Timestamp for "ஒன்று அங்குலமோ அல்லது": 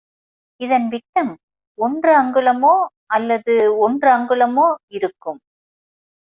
1.79-3.55